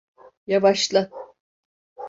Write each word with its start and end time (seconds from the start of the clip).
Yavaşla. 0.47 1.11